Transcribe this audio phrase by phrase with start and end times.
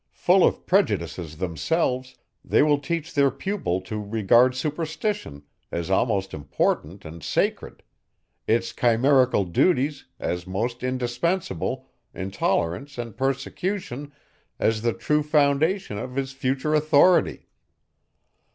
[0.13, 7.05] Full of prejudices themselves, they will teach their pupil to regard superstition, as most important
[7.05, 7.83] and sacred;
[8.47, 14.11] its chimerical duties, as most indispensable, intolerance and persecution,
[14.57, 17.47] as the true foundation of his future authority.